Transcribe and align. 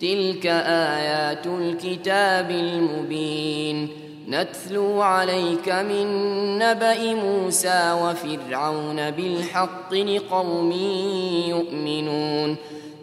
تلك 0.00 0.46
آيات 0.46 1.46
الكتاب 1.46 2.50
المبين. 2.50 3.88
نتلو 4.28 5.02
عليك 5.02 5.68
من 5.68 6.08
نبأ 6.58 7.14
موسى 7.14 7.92
وفرعون 8.02 9.10
بالحق 9.10 9.94
لقوم 9.94 10.72
يؤمنون. 11.48 12.56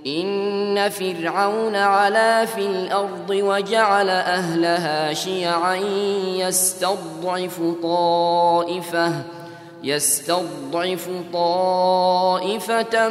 إن 0.08 0.90
فرعون 0.90 1.76
علا 1.76 2.45
في 2.45 2.66
الأرض 2.66 3.30
وجعل 3.30 4.09
أهلها 4.09 5.14
شيعا 5.14 5.76
يستضعف 6.36 7.62
طائفة 7.84 9.14
يستضعف 9.84 11.09
طائفة 11.34 13.09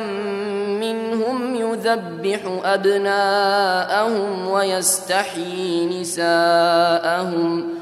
منهم 0.81 1.55
يذبح 1.55 2.41
أبناءهم 2.65 4.49
ويستحيي 4.49 6.01
نساءهم 6.01 7.63
ۖ. 7.79 7.82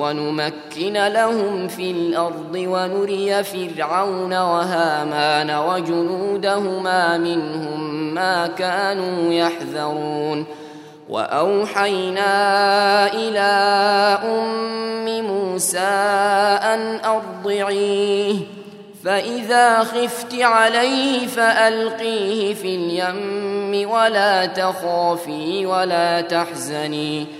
ونمكن 0.00 0.92
لهم 0.92 1.68
في 1.68 1.90
الأرض 1.90 2.54
ونري 2.54 3.44
فرعون 3.44 4.32
وهامان 4.32 5.50
وجنودهما 5.50 7.18
منهم 7.18 8.14
ما 8.14 8.46
كانوا 8.46 9.32
يحذرون. 9.32 10.46
وأوحينا 11.08 12.32
إلى 13.12 13.50
أم 14.24 15.20
موسى 15.24 15.78
أن 16.62 17.00
أرضعيه. 17.04 18.36
فإذا 19.04 19.78
خفت 19.78 20.40
عليه 20.40 21.26
فألقيه 21.26 22.54
في 22.54 22.74
اليم 22.74 23.90
ولا 23.90 24.46
تخافي 24.46 25.66
ولا 25.66 26.20
تحزني. 26.20 27.39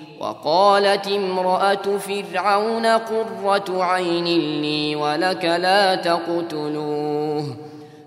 وقالت 0.21 1.07
امرأة 1.07 1.97
فرعون 1.97 2.85
قرة 2.85 3.83
عين 3.83 4.25
لي 4.61 4.95
ولك 4.95 5.45
لا 5.45 5.95
تقتلوه 5.95 7.43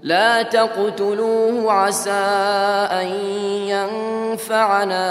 لا 0.03 0.43
تقتلوه 0.43 1.73
عسى 1.73 2.11
أن 2.91 3.07
ينفعنا 3.67 5.07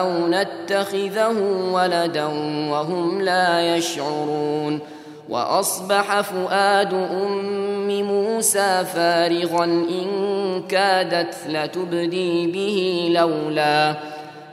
أو 0.00 0.10
نتخذه 0.28 1.38
ولدا 1.72 2.26
وهم 2.70 3.22
لا 3.22 3.76
يشعرون. 3.76 4.80
وأصبح 5.28 6.20
فؤاد 6.20 6.94
أم 6.94 8.02
موسى 8.02 8.84
فارغا 8.94 9.64
إن 9.64 10.62
كادت 10.68 11.34
لتبدي 11.48 12.46
به 12.46 13.08
لولا 13.20 13.94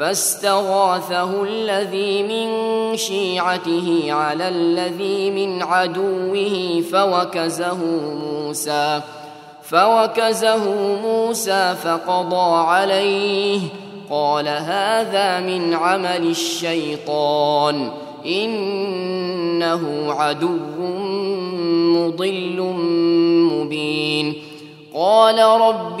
فاستغاثه 0.00 1.42
الذي 1.42 2.22
من 2.22 2.96
شيعته 2.96 4.06
على 4.08 4.48
الذي 4.48 5.30
من 5.30 5.62
عدوه 5.62 6.82
فوكزه 6.92 7.78
موسى 8.24 9.00
فوكزه 9.62 10.74
موسى 11.02 11.74
فقضى 11.84 12.66
عليه 12.66 13.60
قال 14.10 14.48
هذا 14.48 15.40
من 15.40 15.74
عمل 15.74 16.30
الشيطان 16.30 17.90
إنه 18.26 20.12
عدو 20.12 20.58
مضل 21.98 22.60
مبين 23.52 24.34
قال 24.94 25.38
رب 25.38 26.00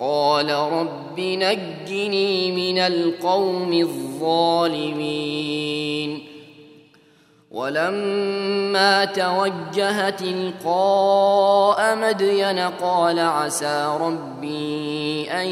قال 0.00 0.50
رب 0.50 1.20
نجني 1.20 2.52
من 2.52 2.78
القوم 2.78 3.72
الظالمين. 3.72 5.00
ولما 7.50 9.04
توجه 9.04 10.10
تلقاء 10.10 11.96
مدين 11.96 12.58
قال 12.58 13.18
عسى 13.18 13.96
ربي 14.00 15.30
أن 15.30 15.46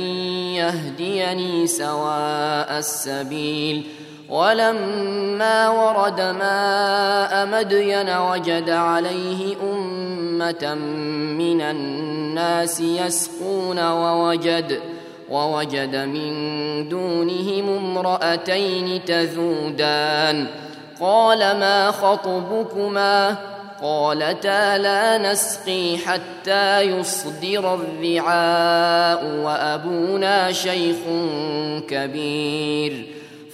يهديني 0.54 1.66
سواء 1.66 2.78
السبيل. 2.78 3.86
ولما 4.28 5.68
ورد 5.68 6.20
ماء 6.20 7.46
مدين 7.46 8.10
وجد 8.10 8.70
عليه 8.70 9.56
أمة 9.62 10.74
من 11.38 11.60
الناس 11.60 12.80
يسقون 12.80 13.78
ووجد 13.78 14.80
ووجد 15.30 15.96
من 15.96 16.88
دونهم 16.88 17.76
امرأتين 17.76 19.04
تذودان 19.04 20.46
قال 21.00 21.38
ما 21.38 21.90
خطبكما 21.90 23.36
قالتا 23.82 24.78
لا 24.78 25.32
نسقي 25.32 25.98
حتى 25.98 26.80
يصدر 26.80 27.74
الرعاء 27.74 29.24
وأبونا 29.24 30.52
شيخ 30.52 30.96
كبير 31.88 33.17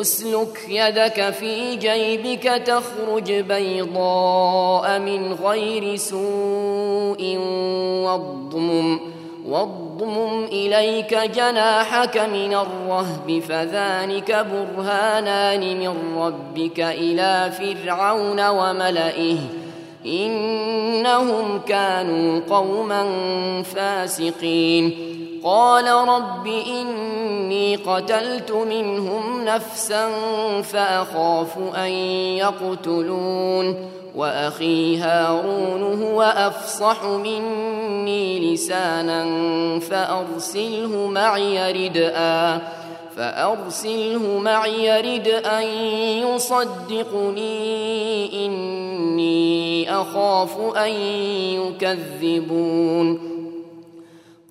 اسلك 0.00 0.66
يدك 0.68 1.30
في 1.30 1.76
جيبك 1.76 2.42
تخرج 2.42 3.32
بيضاء 3.32 4.98
من 4.98 5.32
غير 5.32 5.96
سوء 5.96 7.36
واضمم 8.04 9.00
واضمم 9.48 10.44
إليك 10.44 11.14
جناحك 11.14 12.18
من 12.18 12.54
الرهب 12.54 13.42
فذلك 13.48 14.46
برهانان 14.52 15.78
من 15.80 16.18
ربك 16.18 16.80
إلى 16.80 17.52
فرعون 17.58 18.48
وملئه. 18.48 19.38
إنهم 20.06 21.60
كانوا 21.66 22.40
قوما 22.50 23.02
فاسقين. 23.62 25.11
قال 25.44 25.88
رب 26.08 26.46
إني 26.46 27.76
قتلت 27.76 28.52
منهم 28.52 29.44
نفسا 29.44 30.08
فأخاف 30.62 31.58
أن 31.76 31.90
يقتلون 32.36 33.90
وأخي 34.16 34.98
هارون 34.98 36.02
هو 36.02 36.22
أفصح 36.22 37.04
مني 37.04 38.54
لسانا 38.54 39.24
فأرسله 39.80 41.06
معي 41.06 41.72
ردءا 41.72 42.62
فأرسله 43.16 44.38
معي 44.38 45.00
رد 45.00 45.28
أن 45.28 45.62
يصدقني 46.28 47.46
إني 48.46 49.94
أخاف 49.94 50.76
أن 50.76 50.90
يكذبون 51.60 53.31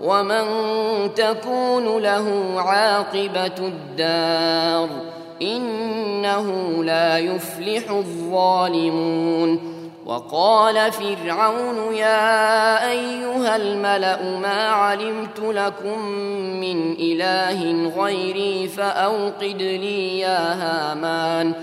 ومن 0.00 0.44
تكون 1.14 1.98
له 1.98 2.54
عاقبة 2.56 3.58
الدار 3.58 4.88
إنه 5.42 6.84
لا 6.84 7.18
يفلح 7.18 7.90
الظالمون 7.90 9.78
وقال 10.06 10.92
فرعون 10.92 11.94
يا 11.94 12.90
أيها 12.90 13.56
الملأ 13.56 14.38
ما 14.38 14.68
علمت 14.68 15.40
لكم 15.40 16.08
من 16.60 16.92
إله 16.92 17.88
غيري 18.02 18.68
فأوقد 18.68 19.62
لي 19.62 20.18
يا 20.18 20.54
هامان 20.54 21.54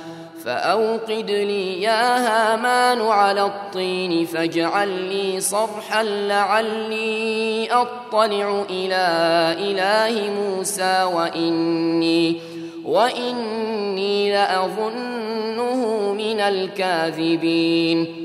فأوقد 0.45 1.31
لي 1.31 1.81
يا 1.81 2.17
هامان 2.17 3.01
على 3.01 3.45
الطين 3.45 4.25
فاجعل 4.25 4.89
لي 4.89 5.39
صرحا 5.39 6.03
لعلي 6.03 7.67
أطلع 7.71 8.65
إلى 8.69 9.05
إله 9.59 10.31
موسى 10.31 11.03
وإني 11.03 12.41
وإني 12.85 14.31
لأظنه 14.31 16.13
من 16.13 16.39
الكاذبين 16.39 18.24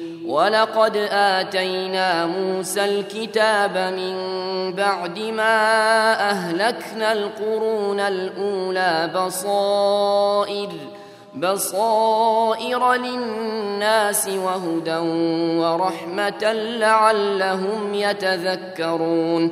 ولقد 0.25 0.97
آتينا 1.11 2.25
موسى 2.25 2.85
الكتاب 2.85 3.77
من 3.77 4.15
بعد 4.73 5.19
ما 5.19 6.13
أهلكنا 6.29 7.11
القرون 7.11 7.99
الأولى 7.99 9.11
بصائر 9.15 10.69
بصائر 11.35 12.93
للناس 12.93 14.27
وهدى 14.27 14.97
ورحمة 15.59 16.53
لعلهم 16.53 17.93
يتذكرون. 17.93 19.51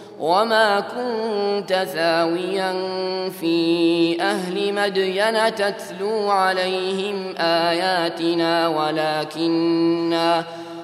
وما 0.21 0.79
كنت 0.79 1.73
ثاويا 1.93 2.73
في 3.39 4.17
أهل 4.21 4.73
مدين 4.73 5.55
تتلو 5.55 6.29
عليهم 6.29 7.35
آياتنا 7.37 8.67
ولكننا 8.67 10.43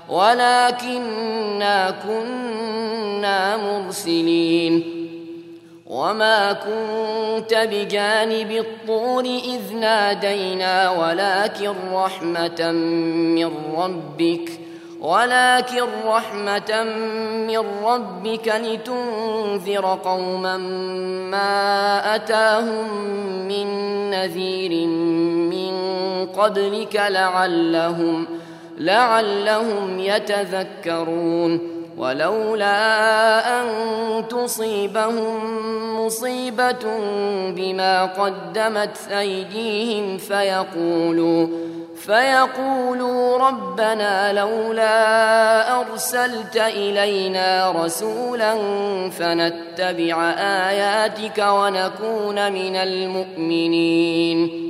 ولكننا 0.10 1.91
كنا 1.91 3.58
مرسلين 3.58 4.84
وما 5.88 6.53
كنت 6.53 7.67
بجانب 7.72 8.51
الطور 8.51 9.24
إذ 9.25 9.75
نادينا 9.75 10.89
ولكن 10.89 11.74
رحمة 11.94 12.72
من 12.72 13.51
ربك 13.77 14.50
ۖ 14.50 14.66
ولكن 15.01 15.84
رحمة 16.06 16.84
من 17.48 17.63
ربك 17.84 18.48
لتنذر 18.48 20.00
قوما 20.04 20.58
ما 21.32 22.16
أتاهم 22.16 22.94
من 23.48 23.68
نذير 24.10 24.88
من 25.50 25.75
قبلك 26.25 26.96
لعلهم 26.96 28.27
لعلهم 28.77 30.00
يتذكرون. 30.00 31.77
ولولا 31.98 33.62
أن 33.62 33.68
تصيبهم 34.27 35.38
مصيبة 36.06 37.00
بما 37.50 38.06
قدمت 38.06 38.98
أيديهم 39.12 40.18
فيقولوا 40.18 41.48
فيقولوا 42.06 43.38
ربنا 43.38 44.34
لولا 44.34 45.80
أرسلت 45.80 46.58
إلينا 46.58 47.72
رسولا 47.72 48.54
فنتبع 49.10 50.30
آياتك 50.70 51.46
ونكون 51.48 52.51
من 52.51 52.75
المؤمنين. 52.75 54.68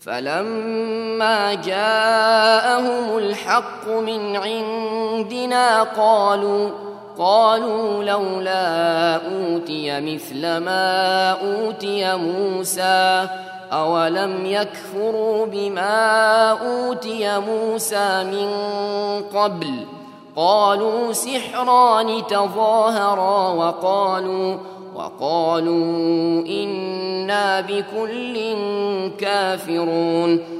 فلما 0.00 1.54
جاءهم 1.54 3.18
الحق 3.18 3.88
من 3.88 4.36
عندنا 4.36 5.82
قالوا 5.82 6.89
قالوا 7.20 8.04
لولا 8.04 9.14
أوتي 9.14 10.00
مثل 10.00 10.40
ما 10.40 11.30
أوتي 11.30 12.16
موسى 12.16 13.28
أولم 13.72 14.46
يكفروا 14.46 15.46
بما 15.46 16.50
أوتي 16.50 17.38
موسى 17.38 18.24
من 18.24 18.48
قبل؟ 19.38 19.70
قالوا 20.36 21.12
سحران 21.12 22.26
تظاهرا 22.26 23.48
وقالوا 23.52 24.56
وقالوا 24.94 26.46
إنا 26.46 27.60
بكل 27.60 28.54
كافرون. 29.18 30.59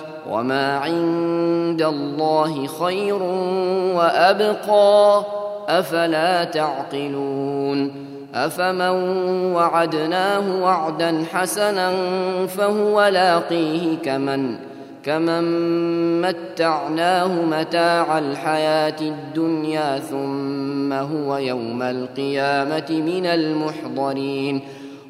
وما 0.29 0.77
عند 0.77 1.81
الله 1.81 2.67
خير 2.67 3.23
وابقى 3.95 5.23
افلا 5.67 6.43
تعقلون 6.43 7.91
افمن 8.35 8.89
وعدناه 9.53 10.63
وعدا 10.63 11.23
حسنا 11.33 11.91
فهو 12.47 13.07
لاقيه 13.07 13.97
كمن 14.03 14.55
كمن 15.03 16.21
متعناه 16.21 17.27
متاع 17.27 18.19
الحياة 18.19 18.95
الدنيا 19.01 19.99
ثم 19.99 20.93
هو 20.93 21.37
يوم 21.37 21.81
القيامه 21.81 23.01
من 23.05 23.25
المحضرين 23.25 24.61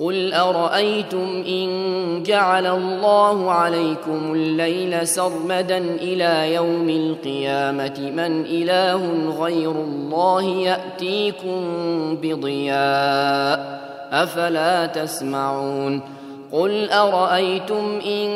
قل 0.00 0.32
ارايتم 0.34 1.44
ان 1.48 1.68
جعل 2.22 2.66
الله 2.66 3.50
عليكم 3.50 4.34
الليل 4.34 5.08
سرمدا 5.08 5.78
إلى 5.78 6.54
يوم 6.54 6.90
القيامه 6.90 8.12
من 8.16 8.44
اله 8.44 9.30
غير 9.40 9.70
الله 9.70 10.42
ياتيكم 10.42 11.60
بضياء 12.22 13.80
افلا 14.12 14.86
تسمعون 14.86 16.00
قل 16.52 16.90
ارايتم 16.90 18.00
ان 18.06 18.30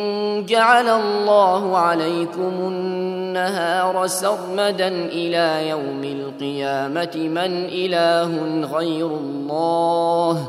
جعل 0.46 0.88
الله 0.88 1.78
عليكم 1.78 2.52
النهار 2.58 4.06
سرمدا 4.06 4.88
إلى 4.88 5.68
يوم 5.68 6.04
القيامه 6.04 7.12
من 7.16 7.68
اله 7.72 8.30
غير 8.76 9.06
الله 9.06 10.48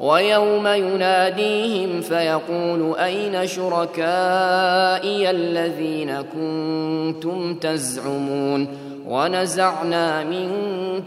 ويوم 0.00 0.66
يناديهم 0.66 2.00
فيقول 2.00 2.94
أين 2.98 3.46
شركائي 3.46 5.30
الذين 5.30 6.22
كنتم 6.22 7.54
تزعمون 7.54 8.68
ونزعنا 9.08 10.24
من 10.24 10.50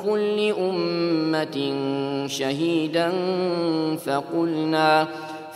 كل 0.05 0.53
أمة 0.59 1.73
شهيدا 2.27 3.11
فقلنا 4.05 5.07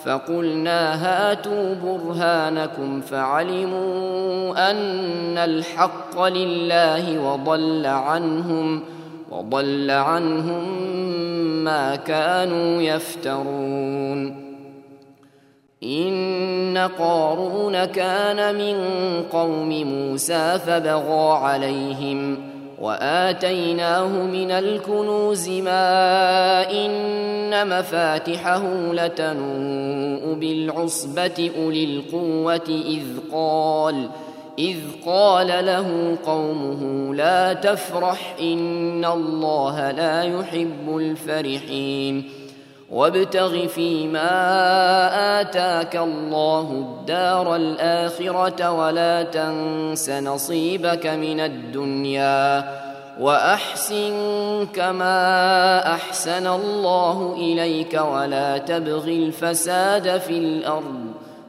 فقلنا 0.06 1.06
هاتوا 1.06 1.76
برهانكم 1.84 3.02
فعلموا 3.02 4.72
أن 4.72 5.38
الحق 5.38 6.22
لله 6.22 7.20
وضل 7.20 7.86
عنهم 7.86 8.82
وضل 9.38 9.92
عنهم 9.92 10.84
ما 11.64 11.96
كانوا 11.96 12.82
يفترون. 12.82 14.44
إن 15.84 16.90
قارون 17.00 17.86
كان 17.86 18.56
من 18.56 18.78
قوم 19.32 19.70
موسى 19.70 20.60
فبغى 20.60 21.38
عليهم 21.38 22.38
وآتيناه 22.82 24.08
من 24.08 24.52
الكنوز 24.52 25.50
ما 25.50 26.72
إن 26.72 27.80
مفاتحه 27.80 28.64
لتنوء 28.94 30.34
بالعصبة 30.34 31.52
أولي 31.58 31.84
القوة 31.84 32.70
إذ 32.70 33.04
قال 33.32 34.10
إذ 34.60 34.78
قال 35.06 35.48
له 35.48 36.18
قومه 36.26 37.14
لا 37.16 37.54
تفرح 37.54 38.36
إن 38.42 39.06
الله 39.06 39.92
لا 39.92 40.24
يحب 40.24 40.98
الفرحين 40.98 42.30
وابتغ 42.92 43.68
فيما 43.68 44.32
آتاك 45.42 45.96
الله 45.96 46.72
الدار 46.72 47.56
الآخرة 47.56 48.72
ولا 48.72 49.24
تنس 49.24 50.10
نصيبك 50.10 51.08
من 51.08 51.40
الدنيا 51.40 52.70
وأحسن 53.20 54.14
كما 54.76 55.94
أحسن 55.94 56.48
الله 56.48 57.34
إليك 57.38 57.94
ولا 57.94 58.58
تبغ 58.58 59.08
الفساد 59.08 60.18
في 60.18 60.38
الأرض 60.38 61.23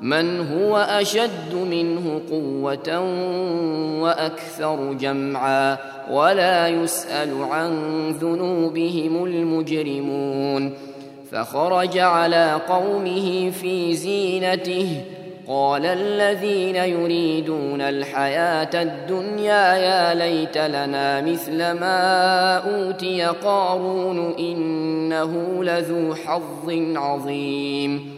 من 0.00 0.40
هو 0.40 0.76
أشد 0.76 1.54
منه 1.54 2.20
قوة 2.30 3.00
وأكثر 4.02 4.92
جمعا 4.92 5.76
ولا 6.10 6.68
يسأل 6.68 7.42
عن 7.50 7.72
ذنوبهم 8.10 9.24
المجرمون 9.24 10.74
فخرج 11.32 11.98
على 11.98 12.60
قومه 12.68 13.50
في 13.50 13.94
زينته 13.94 15.04
قال 15.48 15.86
الذين 15.86 16.76
يريدون 16.76 17.80
الحياة 17.80 18.82
الدنيا 18.82 19.74
يا 19.74 20.14
ليت 20.14 20.58
لنا 20.58 21.20
مثل 21.20 21.58
ما 21.58 22.56
أوتي 22.56 23.22
قارون 23.24 24.34
إنه 24.38 25.64
لذو 25.64 26.14
حظ 26.14 26.70
عظيم 26.96 28.17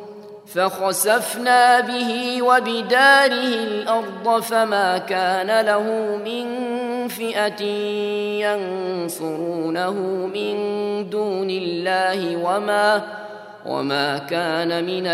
فخسفنا 0.53 1.81
به 1.81 2.41
وبداره 2.41 3.53
الأرض 3.63 4.41
فما 4.41 4.97
كان 4.97 5.65
له 5.65 6.17
من 6.25 6.47
فئة 7.07 7.63
ينصرونه 8.43 9.91
من 10.33 10.55
دون 11.09 11.49
الله 11.49 12.35
وما 12.35 13.03
وما 13.65 14.17
كان 14.17 14.83
من 14.85 15.07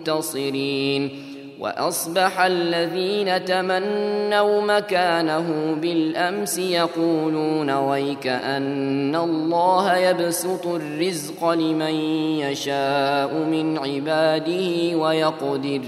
المنتصرين 0.00 1.33
وأصبح 1.64 2.40
الذين 2.40 3.44
تمنوا 3.44 4.62
مكانه 4.62 5.76
بالأمس 5.80 6.58
يقولون 6.58 7.70
ويك 7.70 8.26
أن 8.26 9.16
الله 9.16 9.96
يبسط 9.96 10.66
الرزق 10.66 11.50
لمن 11.50 11.94
يشاء 12.40 13.34
من 13.34 13.78
عباده 13.78 14.96
ويقدر 14.96 15.80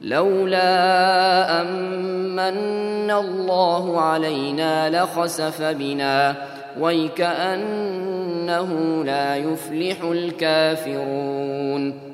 لولا 0.00 1.60
امن 1.60 3.10
الله 3.10 4.00
علينا 4.00 5.02
لخسف 5.02 5.62
بنا 5.62 6.34
ويكانه 6.80 8.68
لا 9.04 9.36
يفلح 9.36 10.02
الكافرون 10.02 12.13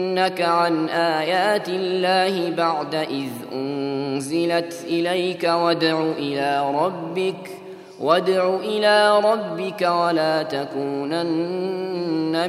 يصدنك 0.21 0.41
عن 0.41 0.89
آيات 0.89 1.69
الله 1.69 2.49
بعد 2.49 2.95
إذ 2.95 3.29
أنزلت 3.53 4.85
إليك 4.87 5.43
وادع 5.43 6.01
إلى 6.17 6.71
ربك 6.75 7.49
وادع 8.01 8.55
إلى 8.55 9.19
ربك 9.19 9.81
ولا 9.81 10.43
تكونن 10.43 11.71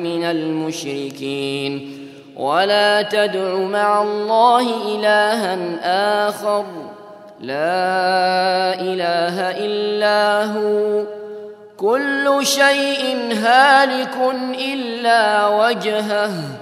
من 0.03 0.25
المشركين. 0.25 1.99
ولا 2.37 3.03
تدع 3.03 3.55
مع 3.55 4.03
الله 4.03 4.95
إلها 4.95 5.59
آخر 6.29 6.65
لا 7.41 8.81
إله 8.81 9.51
إلا 9.51 10.45
هو. 10.45 11.05
كل 11.77 12.39
شيء 12.43 13.33
هالك 13.33 14.17
إلا 14.73 15.49
وجهه. 15.49 16.62